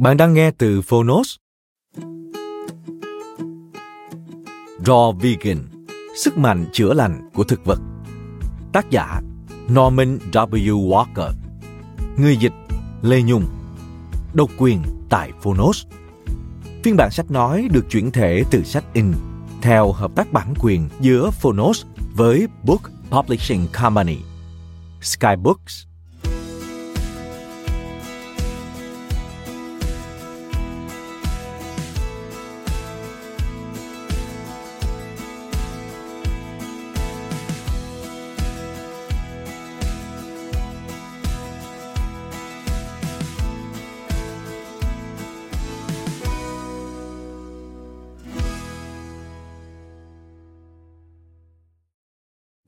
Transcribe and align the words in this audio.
Bạn 0.00 0.16
đang 0.16 0.34
nghe 0.34 0.50
từ 0.50 0.82
Phonos. 0.82 1.36
Raw 4.84 5.12
Vegan, 5.18 5.86
sức 6.16 6.38
mạnh 6.38 6.66
chữa 6.72 6.94
lành 6.94 7.30
của 7.34 7.44
thực 7.44 7.64
vật. 7.64 7.78
Tác 8.72 8.90
giả 8.90 9.20
Norman 9.72 10.18
W. 10.32 10.88
Walker. 10.88 11.32
Người 12.16 12.36
dịch 12.36 12.52
Lê 13.02 13.22
Nhung. 13.22 13.44
Độc 14.34 14.50
quyền 14.58 14.82
tại 15.10 15.32
Phonos. 15.42 15.86
Phiên 16.84 16.96
bản 16.96 17.10
sách 17.10 17.30
nói 17.30 17.68
được 17.72 17.84
chuyển 17.90 18.10
thể 18.10 18.44
từ 18.50 18.62
sách 18.64 18.84
in 18.92 19.12
theo 19.62 19.92
hợp 19.92 20.10
tác 20.16 20.32
bản 20.32 20.54
quyền 20.60 20.88
giữa 21.00 21.30
Phonos 21.30 21.84
với 22.14 22.46
Book 22.64 22.82
Publishing 23.10 23.66
Company, 23.72 24.18
Skybooks 25.02 25.89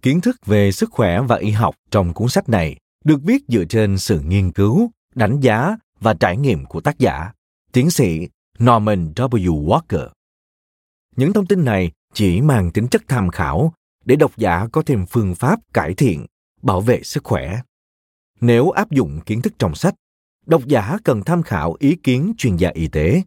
Kiến 0.02 0.20
thức 0.20 0.46
về 0.46 0.72
sức 0.72 0.90
khỏe 0.92 1.20
và 1.20 1.36
y 1.36 1.50
học 1.50 1.74
trong 1.90 2.14
cuốn 2.14 2.28
sách 2.28 2.48
này 2.48 2.76
được 3.04 3.20
viết 3.22 3.42
dựa 3.48 3.64
trên 3.64 3.98
sự 3.98 4.20
nghiên 4.20 4.52
cứu, 4.52 4.90
đánh 5.14 5.40
giá 5.40 5.76
và 6.00 6.14
trải 6.14 6.36
nghiệm 6.36 6.64
của 6.64 6.80
tác 6.80 6.98
giả, 6.98 7.32
tiến 7.72 7.90
sĩ 7.90 8.28
Norman 8.58 9.12
W. 9.12 9.64
Walker. 9.66 10.08
Những 11.16 11.32
thông 11.32 11.46
tin 11.46 11.64
này 11.64 11.92
chỉ 12.14 12.40
mang 12.40 12.70
tính 12.70 12.88
chất 12.88 13.02
tham 13.08 13.28
khảo 13.28 13.72
để 14.04 14.16
độc 14.16 14.36
giả 14.36 14.66
có 14.72 14.82
thêm 14.86 15.06
phương 15.06 15.34
pháp 15.34 15.60
cải 15.74 15.94
thiện, 15.94 16.26
bảo 16.62 16.80
vệ 16.80 17.02
sức 17.02 17.24
khỏe. 17.24 17.60
Nếu 18.40 18.70
áp 18.70 18.90
dụng 18.90 19.20
kiến 19.26 19.42
thức 19.42 19.52
trong 19.58 19.74
sách, 19.74 19.94
độc 20.46 20.66
giả 20.66 20.98
cần 21.04 21.22
tham 21.22 21.42
khảo 21.42 21.76
ý 21.78 21.96
kiến 22.02 22.32
chuyên 22.38 22.56
gia 22.56 22.70
y 22.70 22.88
tế. 22.88 23.22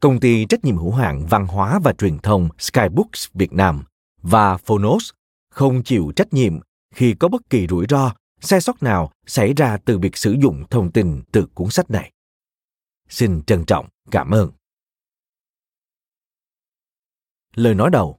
Công 0.00 0.20
ty 0.20 0.46
trách 0.46 0.64
nhiệm 0.64 0.76
hữu 0.76 0.92
hạn 0.92 1.26
văn 1.26 1.46
hóa 1.46 1.78
và 1.78 1.92
truyền 1.92 2.18
thông 2.18 2.48
Skybooks 2.58 3.28
Việt 3.34 3.52
Nam 3.52 3.82
và 4.22 4.56
Phonos 4.56 5.10
không 5.56 5.82
chịu 5.82 6.12
trách 6.16 6.32
nhiệm 6.32 6.58
khi 6.94 7.14
có 7.14 7.28
bất 7.28 7.50
kỳ 7.50 7.66
rủi 7.66 7.86
ro, 7.88 8.14
sai 8.40 8.60
sót 8.60 8.82
nào 8.82 9.12
xảy 9.26 9.54
ra 9.54 9.76
từ 9.84 9.98
việc 9.98 10.16
sử 10.16 10.36
dụng 10.42 10.64
thông 10.70 10.92
tin 10.92 11.22
từ 11.32 11.46
cuốn 11.54 11.70
sách 11.70 11.90
này. 11.90 12.12
Xin 13.08 13.42
trân 13.42 13.64
trọng 13.64 13.88
cảm 14.10 14.30
ơn. 14.30 14.50
Lời 17.54 17.74
nói 17.74 17.90
đầu 17.90 18.18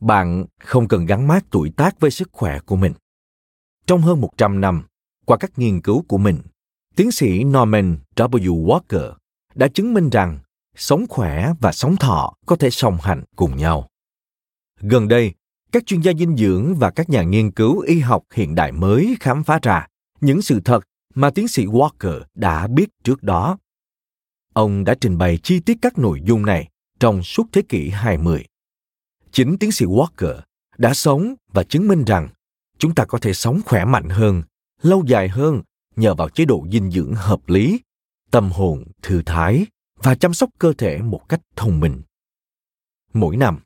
Bạn 0.00 0.46
không 0.60 0.88
cần 0.88 1.06
gắn 1.06 1.28
mát 1.28 1.44
tuổi 1.50 1.72
tác 1.76 2.00
với 2.00 2.10
sức 2.10 2.28
khỏe 2.32 2.60
của 2.60 2.76
mình. 2.76 2.92
Trong 3.86 4.00
hơn 4.00 4.20
100 4.20 4.60
năm, 4.60 4.82
qua 5.26 5.36
các 5.36 5.58
nghiên 5.58 5.80
cứu 5.82 6.04
của 6.08 6.18
mình, 6.18 6.38
tiến 6.96 7.12
sĩ 7.12 7.44
Norman 7.44 7.98
W. 8.16 8.64
Walker 8.66 9.19
đã 9.60 9.68
chứng 9.68 9.94
minh 9.94 10.10
rằng 10.10 10.38
sống 10.76 11.06
khỏe 11.08 11.52
và 11.60 11.72
sống 11.72 11.96
thọ 11.96 12.34
có 12.46 12.56
thể 12.56 12.70
song 12.70 12.98
hành 13.02 13.24
cùng 13.36 13.56
nhau. 13.56 13.88
Gần 14.80 15.08
đây, 15.08 15.34
các 15.72 15.86
chuyên 15.86 16.00
gia 16.00 16.12
dinh 16.12 16.36
dưỡng 16.36 16.74
và 16.74 16.90
các 16.90 17.10
nhà 17.10 17.22
nghiên 17.22 17.50
cứu 17.50 17.78
y 17.78 17.98
học 17.98 18.22
hiện 18.34 18.54
đại 18.54 18.72
mới 18.72 19.16
khám 19.20 19.44
phá 19.44 19.58
ra 19.62 19.86
những 20.20 20.42
sự 20.42 20.60
thật 20.64 20.84
mà 21.14 21.30
tiến 21.30 21.48
sĩ 21.48 21.66
Walker 21.66 22.20
đã 22.34 22.66
biết 22.66 22.88
trước 23.04 23.22
đó. 23.22 23.58
Ông 24.52 24.84
đã 24.84 24.94
trình 25.00 25.18
bày 25.18 25.38
chi 25.42 25.60
tiết 25.60 25.78
các 25.82 25.98
nội 25.98 26.20
dung 26.24 26.46
này 26.46 26.68
trong 27.00 27.22
suốt 27.22 27.44
thế 27.52 27.62
kỷ 27.68 27.88
20. 27.88 28.44
Chính 29.32 29.58
tiến 29.58 29.72
sĩ 29.72 29.86
Walker 29.86 30.40
đã 30.78 30.94
sống 30.94 31.34
và 31.52 31.62
chứng 31.62 31.88
minh 31.88 32.04
rằng 32.04 32.28
chúng 32.78 32.94
ta 32.94 33.04
có 33.04 33.18
thể 33.18 33.32
sống 33.32 33.60
khỏe 33.64 33.84
mạnh 33.84 34.08
hơn, 34.08 34.42
lâu 34.82 35.04
dài 35.06 35.28
hơn 35.28 35.62
nhờ 35.96 36.14
vào 36.14 36.28
chế 36.28 36.44
độ 36.44 36.66
dinh 36.72 36.90
dưỡng 36.90 37.14
hợp 37.14 37.40
lý 37.46 37.80
tâm 38.30 38.50
hồn, 38.50 38.84
thư 39.02 39.22
thái 39.26 39.66
và 39.96 40.14
chăm 40.14 40.34
sóc 40.34 40.50
cơ 40.58 40.72
thể 40.78 40.98
một 40.98 41.28
cách 41.28 41.40
thông 41.56 41.80
minh. 41.80 42.02
Mỗi 43.12 43.36
năm, 43.36 43.58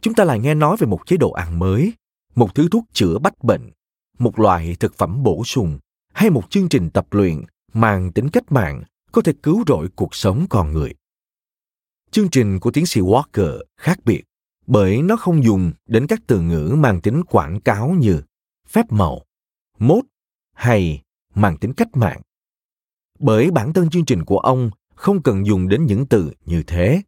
chúng 0.00 0.14
ta 0.14 0.24
lại 0.24 0.38
nghe 0.38 0.54
nói 0.54 0.76
về 0.80 0.86
một 0.86 1.06
chế 1.06 1.16
độ 1.16 1.30
ăn 1.30 1.58
mới, 1.58 1.92
một 2.34 2.54
thứ 2.54 2.68
thuốc 2.70 2.84
chữa 2.92 3.18
bách 3.18 3.44
bệnh, 3.44 3.70
một 4.18 4.38
loại 4.38 4.76
thực 4.80 4.94
phẩm 4.94 5.22
bổ 5.22 5.44
sung 5.44 5.78
hay 6.14 6.30
một 6.30 6.50
chương 6.50 6.68
trình 6.68 6.90
tập 6.90 7.06
luyện 7.10 7.44
mang 7.72 8.12
tính 8.12 8.28
cách 8.28 8.52
mạng 8.52 8.82
có 9.12 9.22
thể 9.22 9.32
cứu 9.42 9.64
rỗi 9.66 9.88
cuộc 9.96 10.14
sống 10.14 10.46
con 10.50 10.72
người. 10.72 10.94
Chương 12.10 12.30
trình 12.30 12.60
của 12.60 12.70
tiến 12.70 12.86
sĩ 12.86 13.00
walker 13.00 13.62
khác 13.76 13.98
biệt 14.04 14.24
bởi 14.66 15.02
nó 15.02 15.16
không 15.16 15.44
dùng 15.44 15.72
đến 15.86 16.06
các 16.06 16.20
từ 16.26 16.40
ngữ 16.40 16.74
mang 16.78 17.00
tính 17.00 17.22
quảng 17.24 17.60
cáo 17.60 17.90
như 17.90 18.22
phép 18.68 18.92
màu, 18.92 19.22
mốt 19.78 20.04
hay 20.54 21.02
mang 21.34 21.56
tính 21.56 21.72
cách 21.72 21.96
mạng 21.96 22.20
bởi 23.18 23.50
bản 23.50 23.72
thân 23.72 23.90
chương 23.90 24.04
trình 24.04 24.24
của 24.24 24.38
ông 24.38 24.70
không 24.94 25.22
cần 25.22 25.46
dùng 25.46 25.68
đến 25.68 25.86
những 25.86 26.06
từ 26.06 26.32
như 26.46 26.62
thế. 26.66 27.02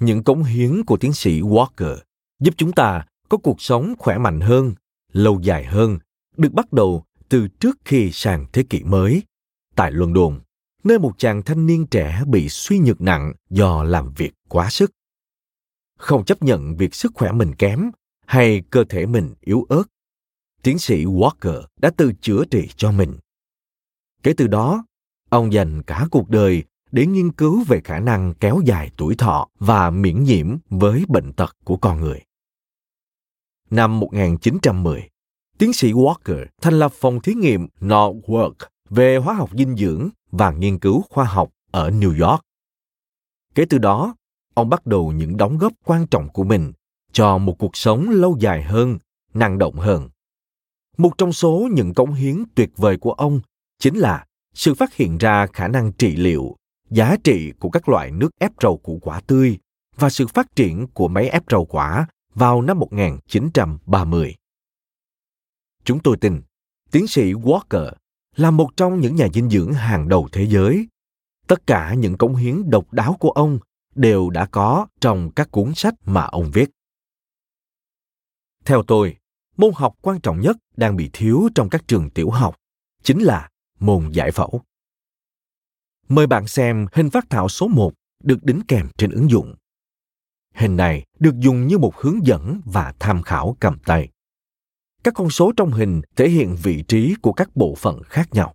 Những 0.00 0.24
cống 0.24 0.44
hiến 0.44 0.84
của 0.84 0.96
tiến 0.96 1.12
sĩ 1.12 1.40
walker 1.40 1.96
giúp 2.40 2.54
chúng 2.56 2.72
ta 2.72 3.06
có 3.28 3.38
cuộc 3.38 3.62
sống 3.62 3.94
khỏe 3.98 4.18
mạnh 4.18 4.40
hơn, 4.40 4.74
lâu 5.12 5.40
dài 5.40 5.64
hơn, 5.64 5.98
được 6.36 6.52
bắt 6.52 6.72
đầu 6.72 7.04
từ 7.28 7.48
trước 7.48 7.78
khi 7.84 8.10
sang 8.12 8.46
thế 8.52 8.64
kỷ 8.70 8.84
mới. 8.84 9.22
Tại 9.76 9.92
london, 9.92 10.40
nơi 10.84 10.98
một 10.98 11.12
chàng 11.18 11.42
thanh 11.42 11.66
niên 11.66 11.86
trẻ 11.86 12.22
bị 12.26 12.48
suy 12.48 12.78
nhược 12.78 13.00
nặng 13.00 13.32
do 13.50 13.84
làm 13.84 14.12
việc 14.16 14.32
quá 14.48 14.70
sức. 14.70 14.90
Không 15.98 16.24
chấp 16.24 16.42
nhận 16.42 16.76
việc 16.76 16.94
sức 16.94 17.12
khỏe 17.14 17.32
mình 17.32 17.54
kém 17.54 17.90
hay 18.26 18.62
cơ 18.70 18.84
thể 18.84 19.06
mình 19.06 19.34
yếu 19.40 19.66
ớt, 19.68 19.84
tiến 20.62 20.78
sĩ 20.78 21.04
walker 21.04 21.62
đã 21.76 21.90
tự 21.96 22.12
chữa 22.20 22.44
trị 22.50 22.68
cho 22.76 22.92
mình. 22.92 23.18
Kể 24.24 24.34
từ 24.36 24.46
đó, 24.46 24.84
ông 25.30 25.52
dành 25.52 25.82
cả 25.82 26.06
cuộc 26.10 26.28
đời 26.28 26.64
để 26.92 27.06
nghiên 27.06 27.32
cứu 27.32 27.64
về 27.68 27.80
khả 27.84 28.00
năng 28.00 28.34
kéo 28.34 28.60
dài 28.64 28.90
tuổi 28.96 29.14
thọ 29.14 29.48
và 29.58 29.90
miễn 29.90 30.24
nhiễm 30.24 30.56
với 30.70 31.04
bệnh 31.08 31.32
tật 31.32 31.56
của 31.64 31.76
con 31.76 32.00
người. 32.00 32.20
Năm 33.70 34.00
1910, 34.00 35.08
tiến 35.58 35.72
sĩ 35.72 35.92
Walker 35.92 36.46
thành 36.62 36.74
lập 36.74 36.92
phòng 36.92 37.20
thí 37.20 37.34
nghiệm 37.34 37.66
Norwalk 37.80 38.54
về 38.90 39.16
hóa 39.16 39.34
học 39.34 39.50
dinh 39.52 39.76
dưỡng 39.76 40.08
và 40.30 40.50
nghiên 40.50 40.78
cứu 40.78 41.04
khoa 41.10 41.24
học 41.24 41.50
ở 41.70 41.90
New 41.90 42.28
York. 42.28 42.40
Kể 43.54 43.64
từ 43.70 43.78
đó, 43.78 44.14
ông 44.54 44.68
bắt 44.68 44.86
đầu 44.86 45.12
những 45.12 45.36
đóng 45.36 45.58
góp 45.58 45.72
quan 45.84 46.06
trọng 46.06 46.28
của 46.28 46.44
mình 46.44 46.72
cho 47.12 47.38
một 47.38 47.58
cuộc 47.58 47.76
sống 47.76 48.08
lâu 48.10 48.36
dài 48.40 48.62
hơn, 48.62 48.98
năng 49.34 49.58
động 49.58 49.74
hơn. 49.74 50.08
Một 50.98 51.18
trong 51.18 51.32
số 51.32 51.68
những 51.72 51.94
cống 51.94 52.12
hiến 52.12 52.44
tuyệt 52.54 52.70
vời 52.76 52.96
của 52.96 53.12
ông 53.12 53.40
chính 53.78 53.94
là 53.94 54.26
sự 54.54 54.74
phát 54.74 54.94
hiện 54.94 55.18
ra 55.18 55.46
khả 55.46 55.68
năng 55.68 55.92
trị 55.92 56.16
liệu, 56.16 56.56
giá 56.90 57.16
trị 57.24 57.52
của 57.58 57.70
các 57.70 57.88
loại 57.88 58.10
nước 58.10 58.30
ép 58.38 58.52
rau 58.62 58.76
củ 58.76 58.98
quả 59.02 59.20
tươi 59.20 59.58
và 59.96 60.10
sự 60.10 60.26
phát 60.26 60.56
triển 60.56 60.86
của 60.86 61.08
máy 61.08 61.28
ép 61.28 61.42
rau 61.50 61.64
quả 61.64 62.06
vào 62.34 62.62
năm 62.62 62.78
1930. 62.78 64.34
Chúng 65.84 66.00
tôi 66.00 66.16
tin 66.16 66.42
tiến 66.90 67.06
sĩ 67.06 67.32
Walker 67.32 67.92
là 68.36 68.50
một 68.50 68.70
trong 68.76 69.00
những 69.00 69.16
nhà 69.16 69.28
dinh 69.34 69.50
dưỡng 69.50 69.72
hàng 69.72 70.08
đầu 70.08 70.28
thế 70.32 70.46
giới. 70.46 70.88
Tất 71.46 71.66
cả 71.66 71.94
những 71.94 72.18
cống 72.18 72.36
hiến 72.36 72.70
độc 72.70 72.92
đáo 72.92 73.16
của 73.20 73.30
ông 73.30 73.58
đều 73.94 74.30
đã 74.30 74.46
có 74.46 74.86
trong 75.00 75.30
các 75.30 75.50
cuốn 75.50 75.74
sách 75.74 75.94
mà 76.04 76.22
ông 76.22 76.50
viết. 76.52 76.70
Theo 78.64 78.82
tôi, 78.82 79.16
môn 79.56 79.70
học 79.74 79.94
quan 80.02 80.20
trọng 80.20 80.40
nhất 80.40 80.56
đang 80.76 80.96
bị 80.96 81.10
thiếu 81.12 81.48
trong 81.54 81.68
các 81.68 81.88
trường 81.88 82.10
tiểu 82.10 82.30
học 82.30 82.56
chính 83.02 83.18
là 83.18 83.50
môn 83.84 84.10
giải 84.12 84.30
phẫu. 84.30 84.60
Mời 86.08 86.26
bạn 86.26 86.46
xem 86.46 86.86
hình 86.92 87.10
phát 87.10 87.24
thảo 87.30 87.48
số 87.48 87.68
1 87.68 87.92
được 88.22 88.44
đính 88.44 88.60
kèm 88.68 88.88
trên 88.98 89.10
ứng 89.10 89.30
dụng. 89.30 89.54
Hình 90.54 90.76
này 90.76 91.04
được 91.18 91.34
dùng 91.38 91.66
như 91.66 91.78
một 91.78 91.96
hướng 91.96 92.26
dẫn 92.26 92.60
và 92.64 92.94
tham 92.98 93.22
khảo 93.22 93.56
cầm 93.60 93.78
tay. 93.78 94.08
Các 95.04 95.14
con 95.14 95.30
số 95.30 95.52
trong 95.56 95.72
hình 95.72 96.02
thể 96.16 96.28
hiện 96.28 96.56
vị 96.62 96.84
trí 96.88 97.14
của 97.22 97.32
các 97.32 97.56
bộ 97.56 97.74
phận 97.74 98.02
khác 98.02 98.28
nhau. 98.32 98.54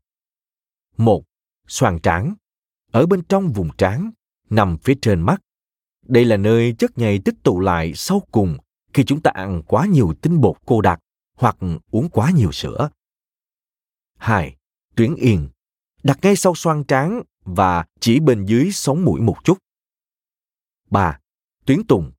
Một, 0.97 1.23
Xoàn 1.67 1.99
trán. 1.99 2.33
Ở 2.91 3.05
bên 3.05 3.21
trong 3.29 3.51
vùng 3.51 3.69
trán, 3.77 4.11
nằm 4.49 4.77
phía 4.77 4.93
trên 5.01 5.21
mắt. 5.21 5.41
Đây 6.05 6.25
là 6.25 6.37
nơi 6.37 6.75
chất 6.77 6.97
nhầy 6.97 7.19
tích 7.25 7.35
tụ 7.43 7.59
lại 7.59 7.93
sau 7.95 8.21
cùng 8.31 8.57
khi 8.93 9.03
chúng 9.03 9.21
ta 9.21 9.31
ăn 9.33 9.63
quá 9.67 9.85
nhiều 9.85 10.13
tinh 10.21 10.41
bột 10.41 10.57
cô 10.65 10.81
đặc 10.81 10.99
hoặc 11.35 11.57
uống 11.91 12.09
quá 12.09 12.31
nhiều 12.35 12.51
sữa. 12.51 12.89
2. 14.17 14.58
Tuyến 14.99 15.15
yên. 15.15 15.49
Đặt 16.03 16.19
ngay 16.21 16.35
sau 16.35 16.55
xoang 16.55 16.83
trán 16.83 17.21
và 17.45 17.85
chỉ 17.99 18.19
bên 18.19 18.45
dưới 18.45 18.71
sống 18.71 19.05
mũi 19.05 19.21
một 19.21 19.37
chút. 19.43 19.57
3. 20.89 21.19
Tuyến 21.65 21.87
tùng. 21.87 22.11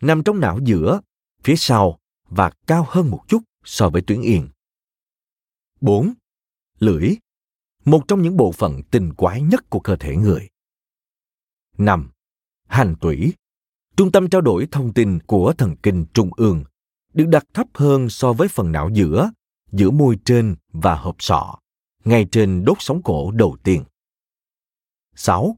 Nằm 0.00 0.22
trong 0.22 0.40
não 0.40 0.58
giữa, 0.64 1.00
phía 1.44 1.56
sau 1.56 1.98
và 2.28 2.50
cao 2.66 2.86
hơn 2.88 3.10
một 3.10 3.24
chút 3.28 3.42
so 3.64 3.88
với 3.88 4.02
tuyến 4.02 4.22
yên. 4.22 4.48
4. 5.80 6.12
Lưỡi. 6.78 7.16
Một 7.84 8.04
trong 8.08 8.22
những 8.22 8.36
bộ 8.36 8.52
phận 8.52 8.82
tinh 8.90 9.14
quái 9.14 9.42
nhất 9.42 9.70
của 9.70 9.80
cơ 9.80 9.96
thể 9.96 10.16
người. 10.16 10.48
5. 11.78 12.10
Hành 12.66 12.94
tủy. 13.00 13.34
Trung 13.96 14.12
tâm 14.12 14.28
trao 14.28 14.40
đổi 14.40 14.68
thông 14.72 14.92
tin 14.92 15.18
của 15.26 15.52
thần 15.58 15.76
kinh 15.76 16.06
trung 16.14 16.30
ương 16.36 16.64
được 17.12 17.26
đặt 17.28 17.44
thấp 17.54 17.66
hơn 17.74 18.08
so 18.08 18.32
với 18.32 18.48
phần 18.48 18.72
não 18.72 18.90
giữa, 18.92 19.30
giữa 19.72 19.90
môi 19.90 20.18
trên 20.24 20.56
và 20.72 20.94
hộp 20.94 21.16
sọ, 21.18 21.58
ngay 22.06 22.26
trên 22.32 22.64
đốt 22.64 22.76
sóng 22.80 23.02
cổ 23.02 23.30
đầu 23.30 23.56
tiên. 23.62 23.84
6. 25.14 25.56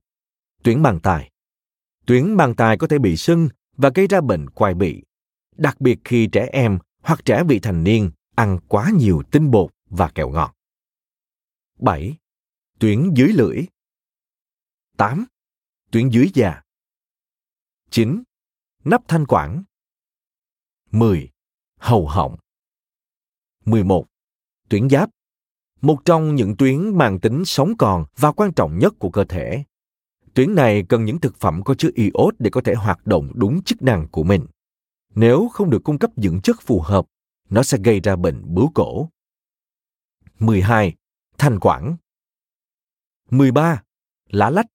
Tuyến 0.62 0.82
mang 0.82 1.00
tài. 1.02 1.30
Tuyến 2.06 2.36
mang 2.36 2.54
tài 2.56 2.78
có 2.78 2.86
thể 2.86 2.98
bị 2.98 3.16
sưng 3.16 3.48
và 3.76 3.90
gây 3.94 4.06
ra 4.06 4.20
bệnh 4.20 4.50
quai 4.50 4.74
bị, 4.74 5.02
đặc 5.56 5.80
biệt 5.80 5.98
khi 6.04 6.28
trẻ 6.32 6.48
em 6.52 6.78
hoặc 7.02 7.24
trẻ 7.24 7.42
vị 7.48 7.60
thành 7.62 7.84
niên 7.84 8.10
ăn 8.34 8.58
quá 8.68 8.90
nhiều 8.98 9.22
tinh 9.30 9.50
bột 9.50 9.70
và 9.90 10.10
kẹo 10.14 10.30
ngọt. 10.30 10.54
7. 11.78 12.16
Tuyến 12.78 13.14
dưới 13.14 13.28
lưỡi. 13.28 13.66
8. 14.96 15.26
Tuyến 15.90 16.08
dưới 16.08 16.30
da. 16.34 16.62
9. 17.90 18.22
Nắp 18.84 19.02
thanh 19.08 19.26
quản. 19.26 19.64
10. 20.90 21.30
Hầu 21.76 22.06
họng. 22.06 22.36
11. 23.64 24.06
Tuyến 24.68 24.90
giáp. 24.90 25.10
Một 25.80 26.04
trong 26.04 26.34
những 26.34 26.56
tuyến 26.56 26.98
mang 26.98 27.20
tính 27.20 27.44
sống 27.44 27.72
còn 27.78 28.04
và 28.16 28.32
quan 28.32 28.52
trọng 28.52 28.78
nhất 28.78 28.94
của 28.98 29.10
cơ 29.10 29.24
thể. 29.24 29.64
Tuyến 30.34 30.54
này 30.54 30.84
cần 30.88 31.04
những 31.04 31.20
thực 31.20 31.36
phẩm 31.40 31.62
có 31.64 31.74
chứa 31.74 31.90
iốt 31.94 32.34
để 32.38 32.50
có 32.50 32.60
thể 32.64 32.74
hoạt 32.74 33.06
động 33.06 33.30
đúng 33.34 33.62
chức 33.62 33.82
năng 33.82 34.08
của 34.08 34.22
mình. 34.22 34.46
Nếu 35.14 35.48
không 35.52 35.70
được 35.70 35.84
cung 35.84 35.98
cấp 35.98 36.10
dưỡng 36.16 36.40
chất 36.40 36.56
phù 36.62 36.80
hợp, 36.80 37.06
nó 37.50 37.62
sẽ 37.62 37.78
gây 37.84 38.00
ra 38.00 38.16
bệnh 38.16 38.54
bướu 38.54 38.70
cổ. 38.74 39.08
12. 40.38 40.94
Thanh 41.38 41.58
quản 41.60 41.96
13. 43.30 43.82
Lá 44.30 44.50
lách 44.50 44.66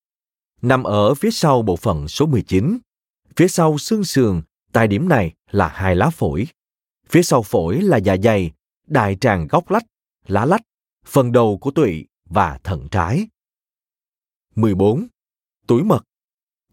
Nằm 0.61 0.83
ở 0.83 1.13
phía 1.13 1.31
sau 1.31 1.61
bộ 1.61 1.75
phận 1.75 2.07
số 2.07 2.25
19. 2.25 2.77
Phía 3.35 3.47
sau 3.47 3.77
xương 3.77 4.03
sườn, 4.03 4.41
tại 4.71 4.88
điểm 4.88 5.09
này 5.09 5.33
là 5.51 5.67
hai 5.67 5.95
lá 5.95 6.09
phổi. 6.09 6.47
Phía 7.09 7.23
sau 7.23 7.41
phổi 7.41 7.81
là 7.81 7.97
dạ 7.97 8.15
dày, 8.23 8.51
đại 8.88 9.17
tràng 9.21 9.47
góc 9.47 9.71
lách, 9.71 9.83
lá 10.27 10.45
lách, 10.45 10.61
phần 11.05 11.31
đầu 11.31 11.57
của 11.57 11.71
tụy 11.71 12.05
và 12.25 12.59
thận 12.63 12.88
trái. 12.91 13.27
14. 14.55 15.07
Túi 15.67 15.83
mật 15.83 16.03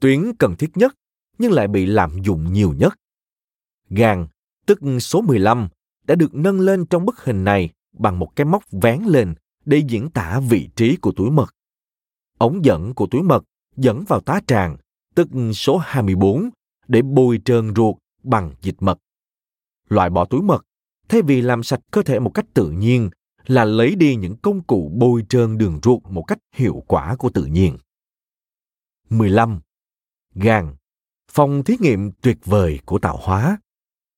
Tuyến 0.01 0.33
cần 0.39 0.57
thiết 0.57 0.71
nhất 0.75 0.95
nhưng 1.39 1.53
lại 1.53 1.69
bị 1.69 1.87
lạm 1.87 2.23
dụng 2.23 2.53
nhiều 2.53 2.75
nhất. 2.79 2.95
Gan, 3.91 4.27
tức 4.67 4.81
số 5.01 5.21
15, 5.21 5.69
đã 6.07 6.15
được 6.15 6.35
nâng 6.35 6.61
lên 6.61 6.87
trong 6.87 7.07
bức 7.07 7.25
hình 7.25 7.45
này 7.45 7.71
bằng 7.93 8.19
một 8.19 8.37
cái 8.37 8.45
móc 8.45 8.65
vén 8.71 9.03
lên 9.03 9.35
để 9.65 9.83
diễn 9.89 10.11
tả 10.11 10.41
vị 10.49 10.69
trí 10.77 10.97
của 10.97 11.13
túi 11.13 11.31
mật. 11.31 11.55
Ống 12.39 12.65
dẫn 12.65 12.95
của 12.95 13.07
túi 13.07 13.23
mật 13.23 13.45
dẫn 13.77 14.05
vào 14.09 14.21
tá 14.21 14.41
tràng, 14.47 14.77
tức 15.15 15.29
số 15.55 15.79
24, 15.79 16.51
để 16.89 17.03
bôi 17.03 17.41
trơn 17.45 17.75
ruột 17.77 17.97
bằng 18.23 18.53
dịch 18.61 18.77
mật. 18.81 18.99
Loại 19.89 20.11
bỏ 20.11 20.25
túi 20.25 20.43
mật, 20.43 20.67
thay 21.09 21.23
vì 21.23 21.43
làm 21.43 21.63
sạch 21.63 21.81
cơ 21.91 22.03
thể 22.03 22.19
một 22.19 22.31
cách 22.35 22.47
tự 22.55 22.71
nhiên, 22.71 23.11
là 23.51 23.65
lấy 23.65 23.95
đi 23.95 24.17
những 24.17 24.37
công 24.37 24.63
cụ 24.63 24.91
bôi 24.95 25.25
trơn 25.29 25.59
đường 25.59 25.81
ruột 25.83 26.03
một 26.09 26.23
cách 26.23 26.39
hiệu 26.55 26.83
quả 26.87 27.17
của 27.17 27.31
tự 27.31 27.45
nhiên. 27.45 27.79
15. 29.09 29.61
Gan 30.35 30.75
Phòng 31.31 31.65
thí 31.65 31.77
nghiệm 31.81 32.13
tuyệt 32.13 32.39
vời 32.45 32.81
của 32.85 32.99
tạo 32.99 33.19
hóa. 33.23 33.59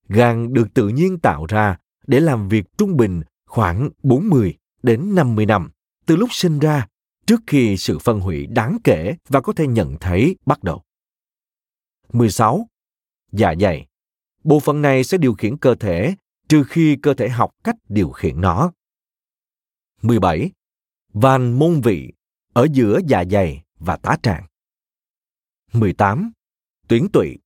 Gan 0.09 0.53
được 0.53 0.75
tự 0.75 0.89
nhiên 0.89 1.19
tạo 1.19 1.47
ra 1.47 1.79
để 2.07 2.21
làm 2.21 2.49
việc 2.49 2.65
trung 2.79 2.97
bình 2.97 3.23
khoảng 3.47 3.91
40 4.03 4.55
đến 4.83 5.15
50 5.15 5.47
năm, 5.47 5.71
từ 6.07 6.17
lúc 6.17 6.29
sinh 6.33 6.59
ra, 6.59 6.87
trước 7.27 7.41
khi 7.47 7.77
sự 7.77 7.99
phân 7.99 8.21
hủy 8.21 8.47
đáng 8.47 8.79
kể 8.85 9.15
và 9.29 9.41
có 9.41 9.53
thể 9.53 9.67
nhận 9.67 9.97
thấy 10.01 10.37
bắt 10.47 10.63
đầu. 10.63 10.83
16. 12.13 12.67
Dạ 13.33 13.55
dày. 13.61 13.87
Bộ 14.45 14.61
phận 14.61 14.83
này 14.83 15.05
sẽ 15.05 15.19
điều 15.19 15.35
khiển 15.35 15.57
cơ 15.57 15.75
thể, 15.75 16.15
trừ 16.49 16.65
khi 16.65 16.97
cơ 16.97 17.15
thể 17.15 17.29
học 17.29 17.51
cách 17.65 17.77
điều 17.89 18.11
khiển 18.11 18.41
nó. 18.41 18.73
17. 20.03 20.51
Van 21.13 21.59
môn 21.59 21.81
vị 21.81 22.13
ở 22.53 22.67
giữa 22.73 23.01
dạ 23.07 23.25
dày 23.31 23.63
và 23.79 23.97
tá 23.97 24.17
tràng. 24.23 24.47
18. 25.73 26.33
Tuyến 26.89 27.09
tụy 27.09 27.39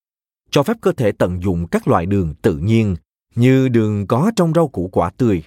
cho 0.50 0.62
phép 0.62 0.76
cơ 0.80 0.92
thể 0.92 1.12
tận 1.12 1.42
dụng 1.42 1.66
các 1.70 1.88
loại 1.88 2.06
đường 2.06 2.34
tự 2.42 2.56
nhiên 2.56 2.96
như 3.34 3.68
đường 3.68 4.06
có 4.06 4.32
trong 4.36 4.52
rau 4.54 4.68
củ 4.68 4.88
quả 4.92 5.10
tươi. 5.16 5.42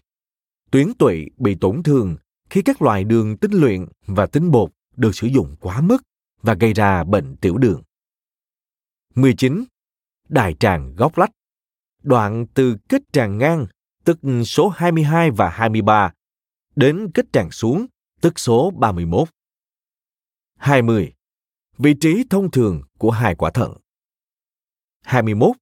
Tuyến 0.71 0.93
tụy 0.93 1.29
bị 1.37 1.55
tổn 1.55 1.83
thương 1.83 2.17
khi 2.49 2.61
các 2.61 2.81
loại 2.81 3.03
đường 3.03 3.37
tinh 3.37 3.51
luyện 3.51 3.85
và 4.05 4.25
tinh 4.25 4.51
bột 4.51 4.71
được 4.95 5.15
sử 5.15 5.27
dụng 5.27 5.55
quá 5.59 5.81
mức 5.81 5.97
và 6.41 6.53
gây 6.53 6.73
ra 6.73 7.03
bệnh 7.03 7.35
tiểu 7.35 7.57
đường. 7.57 7.81
19. 9.15 9.63
Đại 10.29 10.53
tràng 10.53 10.95
góc 10.95 11.17
lách 11.17 11.31
Đoạn 12.03 12.45
từ 12.53 12.77
kết 12.89 13.01
tràng 13.11 13.37
ngang, 13.37 13.67
tức 14.03 14.19
số 14.45 14.69
22 14.69 15.31
và 15.31 15.49
23, 15.49 16.11
đến 16.75 17.11
kết 17.13 17.25
tràn 17.33 17.51
xuống, 17.51 17.85
tức 18.21 18.39
số 18.39 18.71
31. 18.71 19.29
20. 20.57 21.13
Vị 21.77 21.93
trí 22.01 22.23
thông 22.29 22.51
thường 22.51 22.81
của 22.97 23.11
hai 23.11 23.35
quả 23.35 23.51
thận. 23.51 23.77
21. 25.01 25.55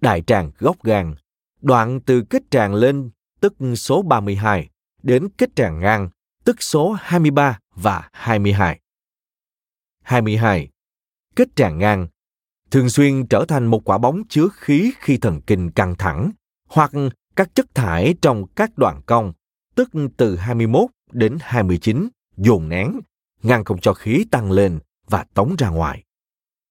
Đại 0.00 0.22
tràng 0.22 0.50
gốc 0.58 0.82
gan, 0.82 1.14
đoạn 1.60 2.00
từ 2.06 2.22
kết 2.30 2.42
tràng 2.50 2.74
lên, 2.74 3.10
tức 3.40 3.54
số 3.76 4.02
32, 4.02 4.70
đến 5.02 5.28
kết 5.38 5.56
tràng 5.56 5.80
ngang, 5.80 6.10
tức 6.44 6.62
số 6.62 6.96
23 7.00 7.58
và 7.74 8.08
22. 8.12 8.80
22. 10.02 10.68
Kết 11.36 11.48
tràng 11.56 11.78
ngang 11.78 12.08
thường 12.70 12.90
xuyên 12.90 13.26
trở 13.26 13.44
thành 13.48 13.66
một 13.66 13.88
quả 13.88 13.98
bóng 13.98 14.22
chứa 14.28 14.48
khí 14.52 14.92
khi 14.98 15.18
thần 15.18 15.40
kinh 15.40 15.70
căng 15.70 15.94
thẳng 15.98 16.30
hoặc 16.68 16.90
các 17.36 17.54
chất 17.54 17.74
thải 17.74 18.14
trong 18.22 18.46
các 18.56 18.78
đoạn 18.78 19.00
cong, 19.06 19.32
tức 19.76 19.90
từ 20.16 20.36
21 20.36 20.90
đến 21.12 21.38
29 21.40 22.08
dồn 22.36 22.68
nén, 22.68 23.00
ngăn 23.42 23.64
không 23.64 23.80
cho 23.80 23.94
khí 23.94 24.24
tăng 24.30 24.52
lên 24.52 24.78
và 25.08 25.24
tống 25.34 25.54
ra 25.58 25.68
ngoài. 25.68 26.04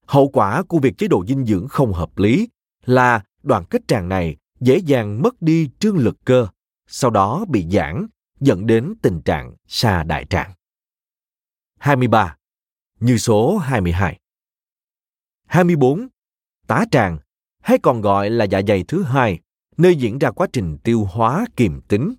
Hậu 0.05 0.29
quả 0.29 0.63
của 0.63 0.79
việc 0.79 0.97
chế 0.97 1.07
độ 1.07 1.25
dinh 1.27 1.45
dưỡng 1.45 1.67
không 1.67 1.93
hợp 1.93 2.17
lý 2.17 2.49
là 2.85 3.23
đoàn 3.43 3.65
kết 3.69 3.81
tràng 3.87 4.09
này 4.09 4.37
dễ 4.59 4.77
dàng 4.77 5.21
mất 5.21 5.41
đi 5.41 5.69
trương 5.79 5.97
lực 5.97 6.17
cơ, 6.25 6.47
sau 6.87 7.11
đó 7.11 7.45
bị 7.49 7.65
giãn, 7.71 8.07
dẫn 8.39 8.67
đến 8.67 8.93
tình 9.01 9.21
trạng 9.21 9.55
sa 9.67 10.03
đại 10.03 10.25
tràng. 10.25 10.53
23. 11.79 12.35
Như 12.99 13.17
số 13.17 13.57
22. 13.57 14.19
24. 15.45 16.07
Tá 16.67 16.85
tràng, 16.91 17.17
hay 17.61 17.77
còn 17.83 18.01
gọi 18.01 18.29
là 18.29 18.45
dạ 18.45 18.61
dày 18.67 18.83
thứ 18.87 19.03
hai, 19.03 19.39
nơi 19.77 19.95
diễn 19.95 20.19
ra 20.19 20.31
quá 20.31 20.47
trình 20.53 20.77
tiêu 20.83 21.03
hóa 21.03 21.45
kiềm 21.55 21.81
tính, 21.87 22.13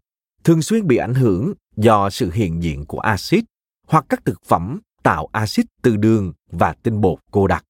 thường 0.47 0.63
xuyên 0.63 0.87
bị 0.87 0.97
ảnh 0.97 1.15
hưởng 1.15 1.55
do 1.77 2.11
sự 2.11 2.31
hiện 2.31 2.63
diện 2.63 2.85
của 2.85 2.99
axit 2.99 3.45
hoặc 3.87 4.07
các 4.09 4.25
thực 4.25 4.45
phẩm 4.45 4.81
tạo 5.03 5.29
axit 5.33 5.67
từ 5.83 5.97
đường 5.97 6.33
và 6.51 6.73
tinh 6.83 7.01
bột 7.01 7.19
cô 7.31 7.47
đặc. 7.47 7.65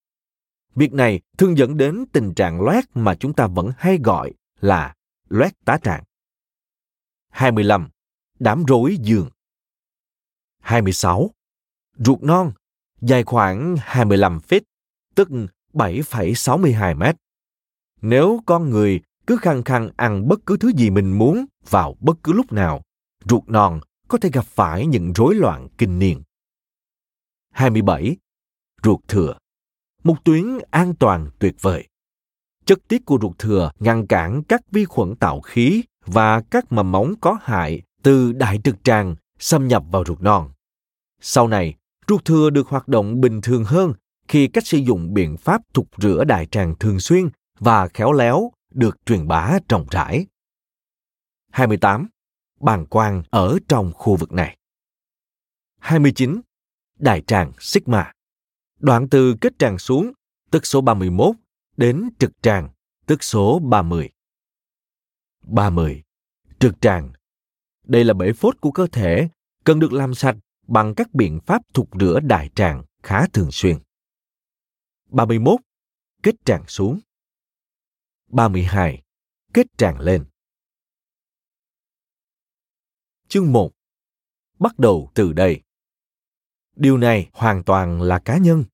Việc 0.75 0.93
này 0.93 1.21
thường 1.39 1.59
dẫn 1.59 1.77
đến 1.77 2.05
tình 2.13 2.35
trạng 2.35 2.61
loét 2.61 2.85
mà 2.95 3.15
chúng 3.15 3.33
ta 3.33 3.47
vẫn 3.47 3.71
hay 3.79 3.99
gọi 4.05 4.33
là 4.61 4.95
loét 5.29 5.53
tá 5.65 5.79
tràng. 5.83 6.05
25. 7.31 7.89
Đám 8.39 8.65
rối 8.65 8.97
giường 9.01 9.31
26. 10.61 11.31
Ruột 11.99 12.23
non, 12.23 12.53
dài 13.01 13.25
khoảng 13.25 13.77
25 13.81 14.39
feet, 14.49 14.61
tức 15.15 15.29
7,62 15.73 16.97
mét. 16.97 17.17
Nếu 18.03 18.41
con 18.47 18.71
người 18.71 19.01
cứ 19.27 19.37
khăng 19.37 19.63
khăng 19.63 19.91
ăn 19.97 20.29
bất 20.29 20.41
cứ 20.47 20.57
thứ 20.57 20.73
gì 20.77 20.91
mình 20.91 21.19
muốn 21.19 21.47
vào 21.71 21.97
bất 22.01 22.17
cứ 22.23 22.33
lúc 22.33 22.53
nào, 22.53 22.83
ruột 23.25 23.43
non 23.47 23.81
có 24.09 24.19
thể 24.19 24.31
gặp 24.33 24.45
phải 24.45 24.87
những 24.87 25.13
rối 25.13 25.35
loạn 25.35 25.69
kinh 25.79 25.99
niên. 25.99 26.23
27. 27.53 28.17
Ruột 28.83 29.01
thừa 29.09 29.39
Một 30.05 30.25
tuyến 30.25 30.59
an 30.71 30.95
toàn 30.95 31.31
tuyệt 31.39 31.55
vời. 31.61 31.89
Chất 32.67 32.79
tiết 32.89 33.05
của 33.05 33.19
ruột 33.23 33.39
thừa 33.39 33.71
ngăn 33.79 34.07
cản 34.07 34.43
các 34.43 34.61
vi 34.71 34.85
khuẩn 34.85 35.17
tạo 35.17 35.41
khí 35.41 35.83
và 36.07 36.41
các 36.41 36.73
mầm 36.73 36.93
móng 36.93 37.15
có 37.21 37.39
hại 37.43 37.83
từ 38.03 38.33
đại 38.33 38.61
trực 38.65 38.85
tràng 38.85 39.17
xâm 39.39 39.69
nhập 39.69 39.83
vào 39.91 40.05
ruột 40.07 40.21
non. 40.21 40.51
Sau 41.21 41.49
này, 41.49 41.75
ruột 42.09 42.25
thừa 42.25 42.51
được 42.51 42.69
hoạt 42.69 42.89
động 42.89 43.21
bình 43.21 43.41
thường 43.41 43.65
hơn 43.65 43.93
khi 44.29 44.49
cách 44.49 44.67
sử 44.67 44.79
dụng 44.79 45.15
biện 45.15 45.37
pháp 45.37 45.63
thục 45.75 45.89
rửa 45.97 46.25
đại 46.25 46.47
tràng 46.47 46.75
thường 46.79 47.01
xuyên 47.01 47.29
và 47.59 47.89
khéo 47.89 48.13
léo 48.13 48.51
được 48.75 48.97
truyền 49.07 49.29
bá 49.29 49.59
rộng 49.69 49.87
rãi. 49.91 50.27
28. 51.51 52.09
Bàng 52.61 52.87
quang 52.87 53.23
ở 53.31 53.59
trong 53.69 53.93
khu 53.95 54.17
vực 54.17 54.33
này. 54.33 54.57
29. 55.79 56.41
Đại 56.99 57.23
tràng 57.27 57.53
Sigma. 57.61 58.13
Đoạn 58.79 59.09
từ 59.09 59.37
kết 59.41 59.59
tràng 59.59 59.79
xuống, 59.79 60.13
tức 60.51 60.67
số 60.67 60.81
31, 60.81 61.37
đến 61.77 62.09
trực 62.19 62.43
tràng, 62.43 62.69
tức 63.07 63.25
số 63.25 63.59
30. 63.59 64.11
30. 65.43 66.03
Trực 66.59 66.81
tràng. 66.81 67.13
Đây 67.85 68.05
là 68.05 68.15
bể 68.15 68.33
phốt 68.33 68.61
của 68.61 68.71
cơ 68.71 68.87
thể, 68.93 69.29
cần 69.65 69.81
được 69.81 69.93
làm 69.93 70.15
sạch 70.15 70.37
bằng 70.67 70.95
các 70.95 71.15
biện 71.15 71.41
pháp 71.47 71.63
thục 71.75 71.89
rửa 72.01 72.21
đại 72.21 72.51
tràng 72.55 72.85
khá 73.03 73.27
thường 73.33 73.49
xuyên. 73.53 73.79
31. 75.11 75.61
Kết 76.23 76.35
tràng 76.45 76.65
xuống. 76.67 77.01
32. 78.29 79.03
Kết 79.55 79.67
tràng 79.77 80.01
lên. 80.01 80.25
Chương 83.29 83.53
1. 83.53 83.73
Bắt 84.59 84.79
đầu 84.79 85.11
từ 85.15 85.33
đây. 85.33 85.61
Điều 86.77 86.97
này 86.97 87.29
hoàn 87.33 87.65
toàn 87.65 88.03
là 88.03 88.19
cá 88.19 88.39
nhân, 88.39 88.65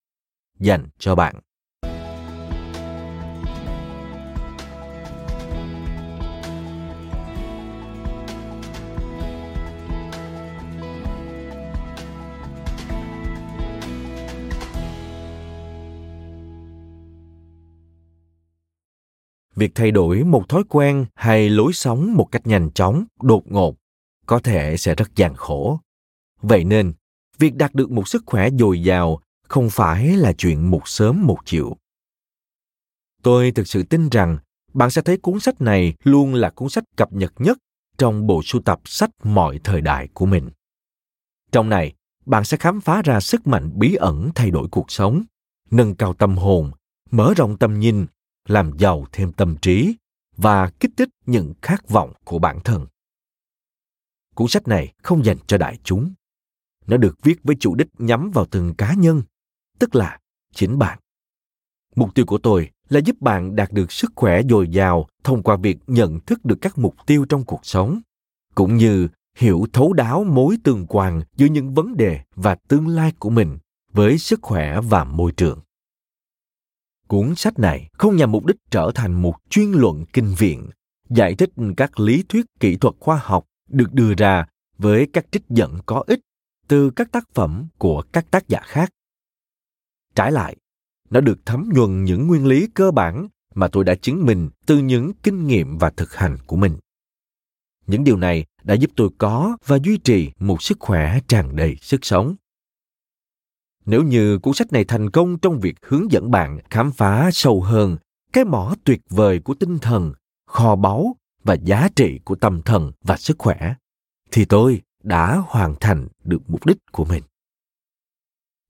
dành 0.59 0.89
cho 0.99 1.15
bạn. 1.15 1.35
việc 19.57 19.75
thay 19.75 19.91
đổi 19.91 20.25
một 20.25 20.49
thói 20.49 20.63
quen 20.69 21.07
hay 21.15 21.51
lối 21.51 21.73
sống 21.73 22.15
một 22.15 22.29
cách 22.33 22.47
nhanh 22.47 22.71
chóng 22.71 23.05
đột 23.23 23.43
ngột 23.47 23.82
có 24.27 24.39
thể 24.39 24.77
sẽ 24.77 24.95
rất 24.95 25.17
gian 25.17 25.35
khổ. 25.35 25.81
Vậy 26.43 26.65
nên, 26.65 26.93
việc 27.39 27.55
đạt 27.55 27.75
được 27.75 27.91
một 27.91 28.09
sức 28.09 28.23
khỏe 28.27 28.51
dồi 28.59 28.83
dào 28.83 29.21
không 29.49 29.71
phải 29.71 30.17
là 30.17 30.33
chuyện 30.33 30.71
một 30.71 30.89
sớm 30.89 31.27
một 31.27 31.39
chiều. 31.45 31.77
Tôi 33.23 33.51
thực 33.51 33.69
sự 33.69 33.83
tin 33.83 34.09
rằng 34.09 34.39
bạn 34.75 34.91
sẽ 34.91 35.03
thấy 35.03 35.17
cuốn 35.17 35.41
sách 35.41 35.61
này 35.61 35.95
luôn 36.05 36.35
là 36.35 36.51
cuốn 36.51 36.69
sách 36.69 36.85
cập 36.97 37.13
nhật 37.13 37.33
nhất 37.39 37.59
trong 37.99 38.27
bộ 38.27 38.43
sưu 38.45 38.63
tập 38.63 38.81
sách 38.85 39.11
mọi 39.23 39.61
thời 39.65 39.81
đại 39.81 40.09
của 40.15 40.27
mình. 40.27 40.51
Trong 41.53 41.69
này, 41.69 41.93
bạn 42.27 42.45
sẽ 42.45 42.57
khám 42.57 42.81
phá 42.81 43.03
ra 43.03 43.21
sức 43.21 43.47
mạnh 43.47 43.71
bí 43.75 43.95
ẩn 43.95 44.31
thay 44.35 44.51
đổi 44.51 44.69
cuộc 44.71 44.91
sống, 44.91 45.23
nâng 45.71 45.95
cao 45.95 46.15
tâm 46.15 46.37
hồn, 46.37 46.71
mở 47.11 47.35
rộng 47.37 47.59
tầm 47.59 47.81
nhìn, 47.81 48.07
làm 48.49 48.79
giàu 48.79 49.07
thêm 49.13 49.33
tâm 49.33 49.57
trí 49.63 49.95
và 50.37 50.71
kích 50.81 50.91
thích 50.97 51.09
những 51.27 51.55
khát 51.63 51.89
vọng 51.89 52.13
của 52.25 52.39
bản 52.39 52.61
thân 52.65 52.87
cuốn 54.35 54.49
sách 54.49 54.69
này 54.69 54.93
không 55.03 55.25
dành 55.25 55.37
cho 55.47 55.59
đại 55.59 55.79
chúng. 55.85 56.13
Nó 56.87 56.97
được 56.97 57.23
viết 57.23 57.37
với 57.45 57.57
chủ 57.61 57.75
đích 57.75 57.89
nhắm 57.99 58.31
vào 58.31 58.47
từng 58.51 58.75
cá 58.75 58.95
nhân, 58.95 59.23
tức 59.79 59.95
là 59.95 60.19
chính 60.55 60.79
bạn. 60.79 60.99
Mục 61.97 62.15
tiêu 62.15 62.27
của 62.27 62.39
tôi 62.39 62.71
là 62.89 63.01
giúp 63.05 63.21
bạn 63.21 63.57
đạt 63.57 63.73
được 63.73 63.93
sức 63.93 64.13
khỏe 64.17 64.43
dồi 64.51 64.69
dào 64.69 65.07
thông 65.25 65.43
qua 65.43 65.57
việc 65.57 65.79
nhận 65.87 66.21
thức 66.21 66.45
được 66.45 66.59
các 66.61 66.79
mục 66.79 66.95
tiêu 67.07 67.25
trong 67.29 67.45
cuộc 67.45 67.61
sống, 67.67 68.01
cũng 68.55 68.77
như 68.77 69.09
hiểu 69.37 69.67
thấu 69.73 69.93
đáo 69.93 70.25
mối 70.25 70.57
tương 70.65 70.87
quan 70.87 71.23
giữa 71.37 71.47
những 71.47 71.75
vấn 71.75 71.97
đề 71.97 72.21
và 72.35 72.55
tương 72.69 72.89
lai 72.89 73.13
của 73.19 73.31
mình 73.31 73.59
với 73.93 74.19
sức 74.19 74.39
khỏe 74.43 74.81
và 74.81 75.05
môi 75.05 75.33
trường. 75.33 75.61
Cuốn 77.09 77.35
sách 77.35 77.59
này 77.59 77.89
không 77.93 78.17
nhằm 78.17 78.33
mục 78.33 78.47
đích 78.47 78.57
trở 78.71 78.91
thành 78.95 79.23
một 79.23 79.35
chuyên 79.51 79.73
luận 79.73 80.05
kinh 80.13 80.35
viện, 80.39 80.71
giải 81.11 81.35
thích 81.35 81.51
các 81.77 82.01
lý 82.01 82.25
thuyết 82.29 82.47
kỹ 82.61 82.77
thuật 82.77 82.95
khoa 83.01 83.21
học 83.25 83.45
được 83.73 83.93
đưa 83.93 84.15
ra 84.15 84.47
với 84.79 85.09
các 85.13 85.27
trích 85.33 85.43
dẫn 85.49 85.79
có 85.87 86.05
ích 86.07 86.21
từ 86.69 86.91
các 86.91 87.13
tác 87.13 87.29
phẩm 87.35 87.67
của 87.79 88.03
các 88.13 88.31
tác 88.31 88.49
giả 88.49 88.61
khác. 88.65 88.91
Trái 90.15 90.33
lại, 90.33 90.57
nó 91.11 91.21
được 91.21 91.39
thấm 91.47 91.71
nhuần 91.75 92.05
những 92.05 92.27
nguyên 92.27 92.47
lý 92.47 92.69
cơ 92.75 92.91
bản 92.91 93.29
mà 93.55 93.69
tôi 93.69 93.85
đã 93.85 93.95
chứng 93.95 94.27
minh 94.27 94.51
từ 94.67 94.79
những 94.79 95.13
kinh 95.23 95.47
nghiệm 95.47 95.79
và 95.79 95.91
thực 95.91 96.15
hành 96.15 96.37
của 96.47 96.57
mình. 96.57 96.77
Những 97.87 98.05
điều 98.05 98.17
này 98.17 98.45
đã 98.63 98.75
giúp 98.75 98.91
tôi 98.97 99.09
có 99.19 99.57
và 99.67 99.79
duy 99.85 99.99
trì 99.99 100.31
một 100.39 100.63
sức 100.63 100.81
khỏe 100.81 101.19
tràn 101.29 101.57
đầy 101.57 101.77
sức 101.81 102.05
sống. 102.05 102.35
Nếu 103.85 104.03
như 104.03 104.39
cuốn 104.39 104.55
sách 104.55 104.73
này 104.73 104.85
thành 104.85 105.11
công 105.11 105.39
trong 105.39 105.61
việc 105.61 105.77
hướng 105.83 106.13
dẫn 106.13 106.31
bạn 106.31 106.61
khám 106.71 106.93
phá 106.93 107.31
sâu 107.33 107.63
hơn 107.63 107.97
cái 108.33 108.45
mỏ 108.45 108.75
tuyệt 108.85 109.01
vời 109.09 109.39
của 109.39 109.55
tinh 109.55 109.79
thần, 109.79 110.13
kho 110.47 110.77
báu 110.77 111.17
và 111.45 111.55
giá 111.55 111.89
trị 111.97 112.21
của 112.25 112.35
tâm 112.35 112.63
thần 112.63 112.93
và 113.03 113.17
sức 113.17 113.39
khỏe, 113.39 113.75
thì 114.31 114.45
tôi 114.45 114.83
đã 115.03 115.43
hoàn 115.47 115.75
thành 115.81 116.09
được 116.25 116.43
mục 116.49 116.67
đích 116.67 116.79
của 116.93 117.05
mình. 117.05 117.23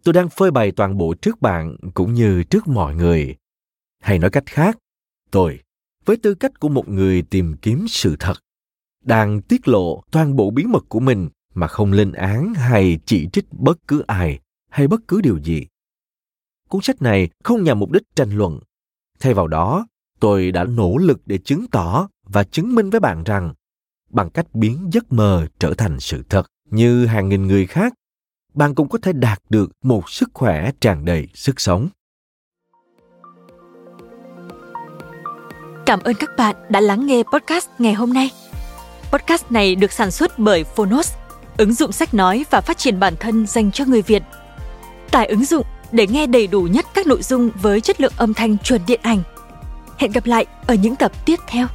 Tôi 0.05 0.12
đang 0.12 0.29
phơi 0.29 0.50
bày 0.50 0.73
toàn 0.73 0.99
bộ 0.99 1.14
trước 1.14 1.41
bạn 1.41 1.76
cũng 1.95 2.14
như 2.14 2.43
trước 2.43 2.69
mọi 2.69 2.95
người. 2.95 3.37
Hay 4.00 4.19
nói 4.19 4.31
cách 4.31 4.47
khác, 4.47 4.79
tôi, 5.31 5.61
với 6.05 6.17
tư 6.17 6.35
cách 6.35 6.61
của 6.61 6.69
một 6.69 6.88
người 6.88 7.23
tìm 7.23 7.57
kiếm 7.62 7.87
sự 7.88 8.17
thật, 8.21 8.35
đang 9.05 9.43
tiết 9.43 9.69
lộ 9.69 10.02
toàn 10.11 10.37
bộ 10.37 10.50
bí 10.50 10.64
mật 10.64 10.85
của 10.88 11.00
mình 11.00 11.29
mà 11.55 11.67
không 11.67 11.93
lên 11.93 12.12
án 12.12 12.55
hay 12.55 12.99
chỉ 13.07 13.29
trích 13.33 13.45
bất 13.52 13.79
cứ 13.88 14.02
ai 14.07 14.41
hay 14.71 14.88
bất 14.88 15.00
cứ 15.09 15.21
điều 15.21 15.38
gì. 15.38 15.67
Cuốn 16.69 16.83
sách 16.83 17.02
này 17.02 17.29
không 17.45 17.64
nhằm 17.64 17.79
mục 17.79 17.91
đích 17.91 18.02
tranh 18.17 18.31
luận. 18.31 18.59
Thay 19.21 19.35
vào 19.35 19.49
đó, 19.49 19.87
tôi 20.21 20.52
đã 20.52 20.64
nỗ 20.64 20.97
lực 20.97 21.21
để 21.26 21.38
chứng 21.38 21.67
tỏ 21.71 22.09
và 22.32 22.44
chứng 22.44 22.74
minh 22.74 22.90
với 22.90 23.00
bạn 23.00 23.24
rằng 23.24 23.54
bằng 24.10 24.30
cách 24.30 24.46
biến 24.54 24.88
giấc 24.92 25.12
mơ 25.12 25.46
trở 25.58 25.74
thành 25.74 26.00
sự 26.00 26.22
thật 26.28 26.46
như 26.70 27.06
hàng 27.06 27.28
nghìn 27.28 27.46
người 27.46 27.66
khác, 27.66 27.92
bạn 28.54 28.74
cũng 28.74 28.88
có 28.88 28.98
thể 29.02 29.12
đạt 29.12 29.38
được 29.50 29.70
một 29.82 30.10
sức 30.10 30.30
khỏe 30.34 30.70
tràn 30.80 31.04
đầy 31.04 31.28
sức 31.34 31.60
sống 31.60 31.88
cảm 35.86 36.00
ơn 36.00 36.14
các 36.14 36.30
bạn 36.36 36.56
đã 36.68 36.80
lắng 36.80 37.06
nghe 37.06 37.22
podcast 37.32 37.68
ngày 37.78 37.94
hôm 37.94 38.12
nay 38.12 38.30
podcast 39.12 39.50
này 39.50 39.74
được 39.74 39.92
sản 39.92 40.10
xuất 40.10 40.38
bởi 40.38 40.64
phonos, 40.64 41.12
ứng 41.56 41.74
dụng 41.74 41.92
sách 41.92 42.14
nói 42.14 42.44
và 42.50 42.60
phát 42.60 42.78
triển 42.78 43.00
bản 43.00 43.14
thân 43.20 43.46
dành 43.46 43.72
cho 43.72 43.84
người 43.84 44.02
việt 44.02 44.22
tải 45.10 45.26
ứng 45.26 45.44
dụng 45.44 45.66
để 45.92 46.06
nghe 46.06 46.26
đầy 46.26 46.46
đủ 46.46 46.62
nhất 46.62 46.86
các 46.94 47.06
nội 47.06 47.22
dung 47.22 47.50
với 47.62 47.80
chất 47.80 48.00
lượng 48.00 48.12
âm 48.16 48.34
thanh 48.34 48.58
chuẩn 48.58 48.80
điện 48.86 49.00
ảnh. 49.02 49.22
Hẹn 49.98 50.12
gặp 50.12 50.26
lại 50.26 50.46
ở 50.66 50.74
những 50.74 50.96
tập 50.96 51.12
tiếp 51.26 51.36
theo. 51.46 51.66